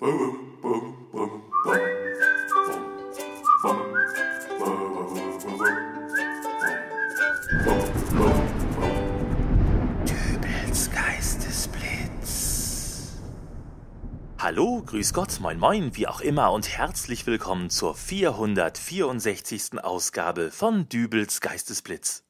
[0.00, 0.12] Hallo,
[14.86, 19.82] grüß Gott, moin moin, wie auch immer und herzlich willkommen zur 464.
[19.82, 22.22] Ausgabe von Dübels Geistesblitz.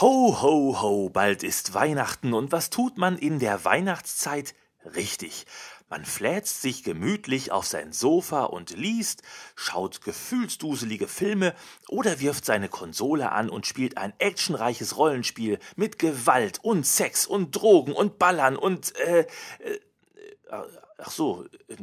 [0.00, 4.56] Ho, ho, ho, bald ist Weihnachten und was tut man in der Weihnachtszeit?
[4.96, 5.46] Richtig,
[5.94, 9.22] man fläzt sich gemütlich auf sein Sofa und liest,
[9.54, 11.54] schaut gefühlsduselige Filme
[11.86, 17.52] oder wirft seine Konsole an und spielt ein actionreiches Rollenspiel mit Gewalt und Sex und
[17.52, 19.20] Drogen und Ballern und äh,
[19.60, 19.78] äh
[20.48, 21.76] ach so, äh,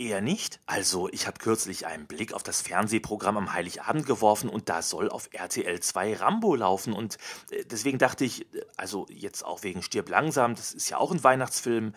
[0.00, 0.60] Eher nicht.
[0.66, 5.10] Also, ich habe kürzlich einen Blick auf das Fernsehprogramm am Heiligabend geworfen und da soll
[5.10, 7.16] auf RTL 2 Rambo laufen und
[7.50, 11.10] äh, deswegen dachte ich, äh, also jetzt auch wegen Stirb langsam, das ist ja auch
[11.10, 11.94] ein Weihnachtsfilm.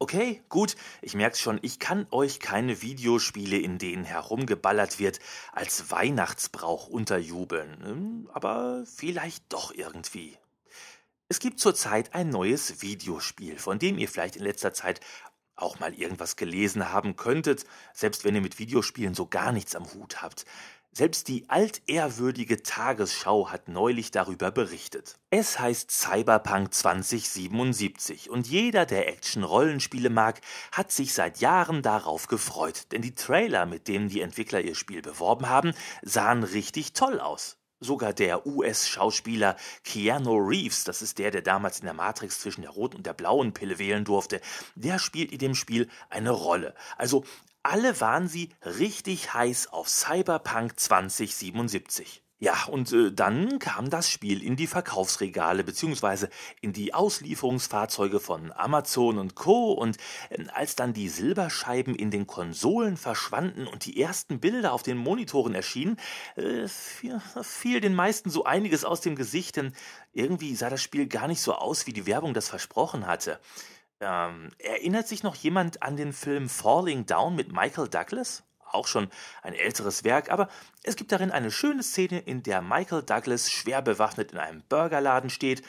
[0.00, 5.20] Okay, gut, ich merke schon, ich kann euch keine Videospiele, in denen herumgeballert wird,
[5.52, 7.78] als Weihnachtsbrauch unterjubeln.
[7.84, 10.36] Hm, aber vielleicht doch irgendwie.
[11.28, 15.00] Es gibt zurzeit ein neues Videospiel, von dem ihr vielleicht in letzter Zeit
[15.56, 19.92] auch mal irgendwas gelesen haben könntet, selbst wenn ihr mit Videospielen so gar nichts am
[19.94, 20.44] Hut habt.
[20.96, 25.16] Selbst die altehrwürdige Tagesschau hat neulich darüber berichtet.
[25.28, 32.92] Es heißt Cyberpunk 2077 und jeder, der Action-Rollenspiele mag, hat sich seit Jahren darauf gefreut,
[32.92, 37.56] denn die Trailer, mit denen die Entwickler ihr Spiel beworben haben, sahen richtig toll aus.
[37.80, 42.70] Sogar der US-Schauspieler Keanu Reeves, das ist der, der damals in der Matrix zwischen der
[42.70, 44.40] roten und der blauen Pille wählen durfte,
[44.76, 46.72] der spielt in dem Spiel eine Rolle.
[46.96, 47.24] Also
[47.64, 52.22] alle waren sie richtig heiß auf Cyberpunk 2077.
[52.38, 56.28] Ja, und äh, dann kam das Spiel in die Verkaufsregale beziehungsweise
[56.60, 59.72] in die Auslieferungsfahrzeuge von Amazon und Co.
[59.72, 59.96] Und
[60.28, 64.98] äh, als dann die Silberscheiben in den Konsolen verschwanden und die ersten Bilder auf den
[64.98, 65.96] Monitoren erschienen,
[66.36, 69.72] äh, fiel, fiel den meisten so einiges aus dem Gesicht, denn
[70.12, 73.40] irgendwie sah das Spiel gar nicht so aus, wie die Werbung das versprochen hatte.
[74.04, 78.42] Ähm, erinnert sich noch jemand an den Film Falling Down mit Michael Douglas?
[78.74, 79.08] auch schon
[79.42, 80.48] ein älteres Werk, aber
[80.82, 85.30] es gibt darin eine schöne Szene, in der Michael Douglas schwer bewaffnet in einem Burgerladen
[85.30, 85.62] steht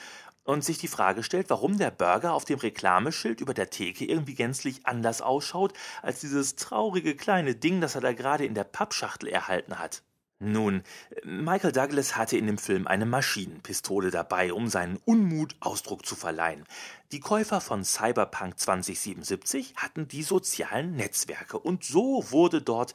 [0.44, 4.36] und sich die Frage stellt, warum der Burger auf dem Reklameschild über der Theke irgendwie
[4.36, 9.30] gänzlich anders ausschaut als dieses traurige kleine Ding, das er da gerade in der Pappschachtel
[9.30, 10.04] erhalten hat.
[10.40, 10.84] Nun,
[11.24, 16.66] Michael Douglas hatte in dem Film eine Maschinenpistole dabei, um seinen Unmut Ausdruck zu verleihen.
[17.14, 22.94] Die Käufer von Cyberpunk 2077 hatten die sozialen Netzwerke und so wurde dort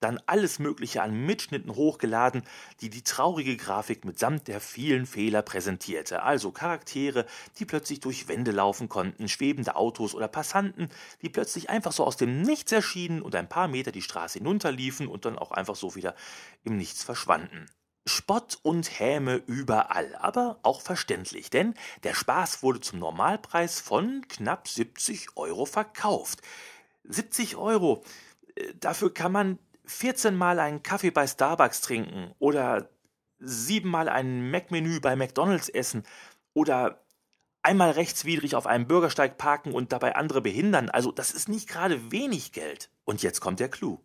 [0.00, 2.42] dann alles Mögliche an Mitschnitten hochgeladen,
[2.80, 6.22] die die traurige Grafik mitsamt der vielen Fehler präsentierte.
[6.22, 7.26] Also Charaktere,
[7.58, 10.88] die plötzlich durch Wände laufen konnten, schwebende Autos oder Passanten,
[11.22, 15.06] die plötzlich einfach so aus dem Nichts erschienen und ein paar Meter die Straße hinunterliefen
[15.06, 16.14] und dann auch einfach so wieder
[16.64, 17.66] im Nichts verschwanden.
[18.06, 24.66] Spott und Häme überall, aber auch verständlich, denn der Spaß wurde zum Normalpreis von knapp
[24.66, 26.40] 70 Euro verkauft.
[27.04, 28.02] 70 Euro,
[28.54, 29.58] äh, dafür kann man
[29.90, 32.88] 14 Mal einen Kaffee bei Starbucks trinken oder
[33.38, 36.04] siebenmal ein Mac-Menü bei McDonalds essen
[36.54, 37.04] oder
[37.62, 40.90] einmal rechtswidrig auf einem Bürgersteig parken und dabei andere behindern.
[40.90, 42.90] Also das ist nicht gerade wenig Geld.
[43.04, 43.98] Und jetzt kommt der Clou.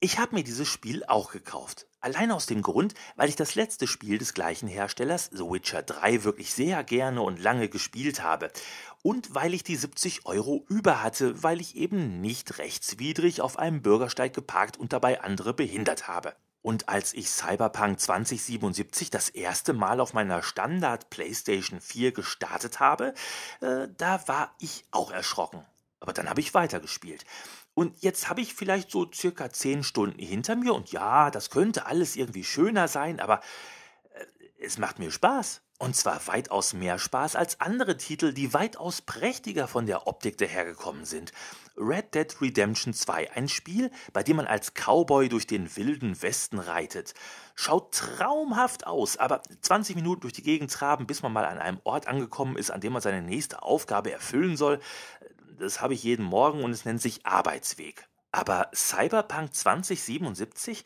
[0.00, 1.86] Ich habe mir dieses Spiel auch gekauft.
[2.04, 6.22] Allein aus dem Grund, weil ich das letzte Spiel des gleichen Herstellers, The Witcher 3,
[6.22, 8.50] wirklich sehr gerne und lange gespielt habe.
[9.00, 13.80] Und weil ich die 70 Euro über hatte, weil ich eben nicht rechtswidrig auf einem
[13.80, 16.36] Bürgersteig geparkt und dabei andere behindert habe.
[16.60, 23.14] Und als ich Cyberpunk 2077 das erste Mal auf meiner Standard PlayStation 4 gestartet habe,
[23.62, 25.64] äh, da war ich auch erschrocken.
[26.00, 27.24] Aber dann habe ich weitergespielt.
[27.74, 31.86] Und jetzt habe ich vielleicht so circa zehn Stunden hinter mir und ja, das könnte
[31.86, 33.40] alles irgendwie schöner sein, aber
[34.14, 34.24] äh,
[34.64, 35.60] es macht mir Spaß.
[35.78, 41.04] Und zwar weitaus mehr Spaß als andere Titel, die weitaus prächtiger von der Optik dahergekommen
[41.04, 41.32] sind.
[41.76, 46.60] Red Dead Redemption 2, ein Spiel, bei dem man als Cowboy durch den wilden Westen
[46.60, 47.14] reitet.
[47.56, 51.80] Schaut traumhaft aus, aber 20 Minuten durch die Gegend traben, bis man mal an einem
[51.82, 54.78] Ort angekommen ist, an dem man seine nächste Aufgabe erfüllen soll,
[55.58, 58.06] das habe ich jeden Morgen und es nennt sich Arbeitsweg.
[58.32, 60.84] Aber Cyberpunk 2077?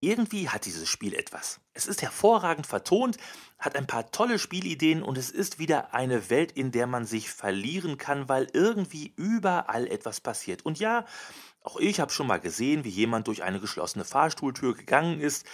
[0.00, 1.60] Irgendwie hat dieses Spiel etwas.
[1.72, 3.16] Es ist hervorragend vertont,
[3.58, 7.30] hat ein paar tolle Spielideen und es ist wieder eine Welt, in der man sich
[7.30, 10.64] verlieren kann, weil irgendwie überall etwas passiert.
[10.66, 11.06] Und ja,
[11.62, 15.46] auch ich habe schon mal gesehen, wie jemand durch eine geschlossene Fahrstuhltür gegangen ist.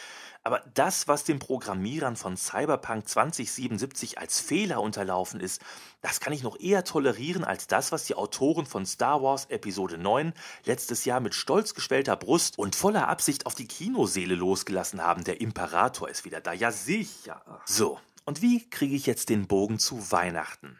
[0.44, 5.62] Aber das, was den Programmierern von Cyberpunk 2077 als Fehler unterlaufen ist,
[6.00, 9.98] das kann ich noch eher tolerieren als das, was die Autoren von Star Wars Episode
[9.98, 10.32] 9
[10.64, 15.22] letztes Jahr mit stolz geschwellter Brust und voller Absicht auf die Kinoseele losgelassen haben.
[15.22, 16.52] Der Imperator ist wieder da.
[16.52, 17.42] Ja, sicher.
[17.64, 20.76] So, und wie kriege ich jetzt den Bogen zu Weihnachten?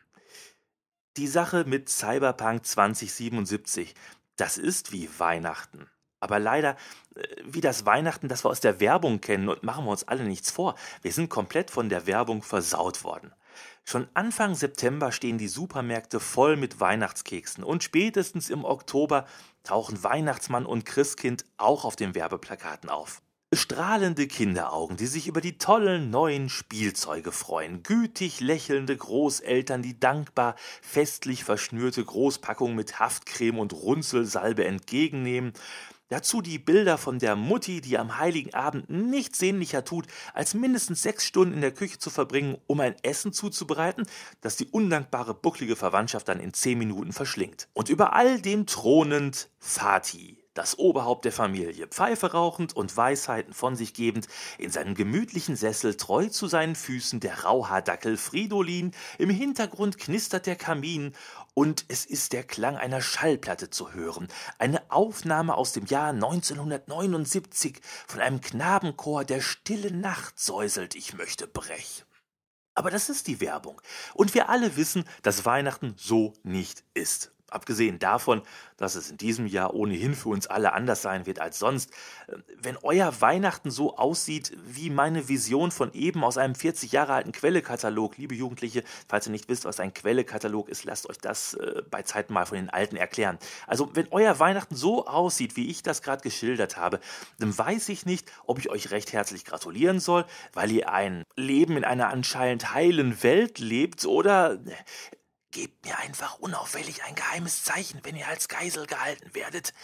[1.16, 3.94] Die Sache mit Cyberpunk 2077,
[4.36, 5.88] das ist wie Weihnachten.
[6.22, 6.76] Aber leider,
[7.16, 10.22] äh, wie das Weihnachten, das wir aus der Werbung kennen, und machen wir uns alle
[10.22, 13.32] nichts vor, wir sind komplett von der Werbung versaut worden.
[13.84, 19.26] Schon Anfang September stehen die Supermärkte voll mit Weihnachtskeksen und spätestens im Oktober
[19.64, 23.20] tauchen Weihnachtsmann und Christkind auch auf den Werbeplakaten auf.
[23.54, 30.54] Strahlende Kinderaugen, die sich über die tollen neuen Spielzeuge freuen, gütig lächelnde Großeltern, die dankbar
[30.80, 35.52] festlich verschnürte Großpackungen mit Haftcreme und Runzelsalbe entgegennehmen,
[36.12, 41.00] Dazu die Bilder von der Mutti, die am heiligen Abend nichts sehnlicher tut, als mindestens
[41.00, 44.04] sechs Stunden in der Küche zu verbringen, um ein Essen zuzubereiten,
[44.42, 47.66] das die undankbare, bucklige Verwandtschaft dann in zehn Minuten verschlingt.
[47.72, 53.76] Und über all dem thronend Fatih, das Oberhaupt der Familie, Pfeife rauchend und Weisheiten von
[53.76, 54.28] sich gebend,
[54.58, 60.56] in seinem gemütlichen Sessel treu zu seinen Füßen der Rauhaardackel Fridolin, im Hintergrund knistert der
[60.56, 61.14] Kamin
[61.54, 64.28] und es ist der Klang einer Schallplatte zu hören,
[64.58, 71.46] eine Aufnahme aus dem Jahr 1979 von einem Knabenchor, der stille Nacht säuselt, ich möchte
[71.46, 72.04] brechen.
[72.74, 73.80] Aber das ist die Werbung.
[74.14, 77.32] Und wir alle wissen, dass Weihnachten so nicht ist.
[77.54, 78.42] Abgesehen davon,
[78.76, 81.90] dass es in diesem Jahr ohnehin für uns alle anders sein wird als sonst,
[82.28, 87.14] äh, wenn euer Weihnachten so aussieht wie meine Vision von eben aus einem 40 Jahre
[87.14, 91.54] alten Quellekatalog, liebe Jugendliche, falls ihr nicht wisst, was ein Quellekatalog ist, lasst euch das
[91.54, 93.38] äh, bei Zeiten mal von den Alten erklären.
[93.66, 97.00] Also wenn euer Weihnachten so aussieht, wie ich das gerade geschildert habe,
[97.38, 101.76] dann weiß ich nicht, ob ich euch recht herzlich gratulieren soll, weil ihr ein Leben
[101.76, 104.58] in einer anscheinend heilen Welt lebt oder
[105.52, 109.74] Gebt mir einfach unauffällig ein geheimes Zeichen, wenn ihr als Geisel gehalten werdet.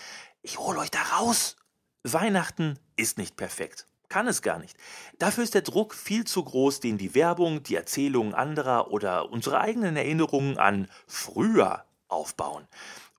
[0.40, 1.56] Ich hol euch da raus.
[2.02, 3.86] Weihnachten ist nicht perfekt.
[4.08, 4.78] Kann es gar nicht.
[5.18, 9.60] Dafür ist der Druck viel zu groß, den die Werbung, die Erzählungen anderer oder unsere
[9.60, 12.66] eigenen Erinnerungen an früher aufbauen.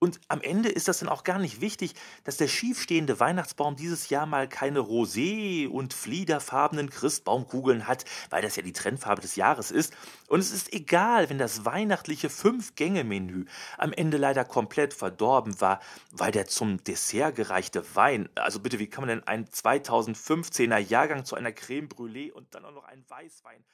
[0.01, 1.93] Und am Ende ist das dann auch gar nicht wichtig,
[2.23, 8.55] dass der schiefstehende Weihnachtsbaum dieses Jahr mal keine rosé- und fliederfarbenen Christbaumkugeln hat, weil das
[8.55, 9.93] ja die Trendfarbe des Jahres ist.
[10.27, 13.43] Und es ist egal, wenn das weihnachtliche Fünf-Gänge-Menü
[13.77, 15.81] am Ende leider komplett verdorben war,
[16.11, 21.25] weil der zum Dessert gereichte Wein, also bitte, wie kann man denn einen 2015er Jahrgang
[21.25, 23.65] zu einer Creme Brûlée und dann auch noch einen Weißwein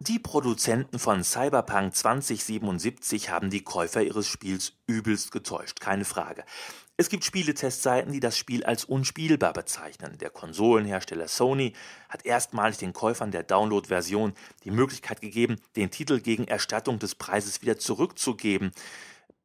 [0.00, 6.44] die Produzenten von Cyberpunk 2077 haben die Käufer ihres Spiels übelst getäuscht, keine Frage.
[6.98, 10.18] Es gibt Spieletestseiten, die das Spiel als unspielbar bezeichnen.
[10.18, 11.72] Der Konsolenhersteller Sony
[12.08, 14.34] hat erstmalig den Käufern der Download-Version
[14.64, 18.72] die Möglichkeit gegeben, den Titel gegen Erstattung des Preises wieder zurückzugeben.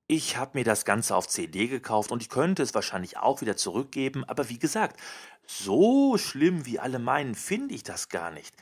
[0.07, 3.55] Ich habe mir das Ganze auf CD gekauft und ich könnte es wahrscheinlich auch wieder
[3.55, 4.99] zurückgeben, aber wie gesagt,
[5.45, 8.53] so schlimm wie alle meinen, finde ich das gar nicht.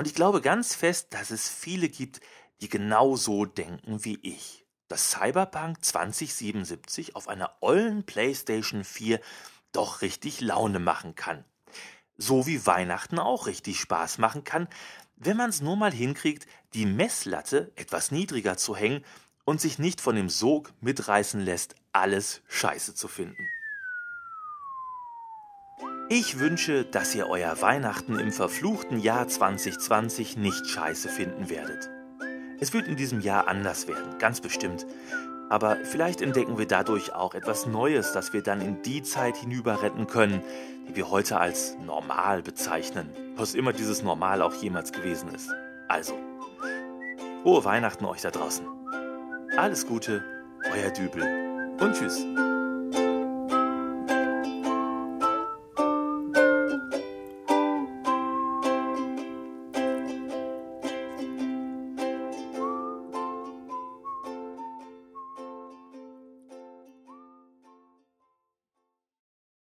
[0.00, 2.22] Und ich glaube ganz fest, dass es viele gibt,
[2.62, 4.64] die genauso denken wie ich.
[4.88, 9.20] Dass Cyberpunk 2077 auf einer ollen PlayStation 4
[9.72, 11.44] doch richtig Laune machen kann.
[12.16, 14.68] So wie Weihnachten auch richtig Spaß machen kann,
[15.16, 19.04] wenn man es nur mal hinkriegt, die Messlatte etwas niedriger zu hängen
[19.44, 23.50] und sich nicht von dem Sog mitreißen lässt, alles scheiße zu finden.
[26.12, 31.88] Ich wünsche, dass ihr euer Weihnachten im verfluchten Jahr 2020 nicht scheiße finden werdet.
[32.58, 34.88] Es wird in diesem Jahr anders werden, ganz bestimmt.
[35.50, 39.82] Aber vielleicht entdecken wir dadurch auch etwas Neues, das wir dann in die Zeit hinüber
[39.82, 40.42] retten können,
[40.88, 45.48] die wir heute als normal bezeichnen, was immer dieses Normal auch jemals gewesen ist.
[45.86, 46.18] Also,
[47.44, 48.66] frohe Weihnachten euch da draußen.
[49.56, 50.24] Alles Gute,
[50.74, 52.26] euer Dübel und tschüss.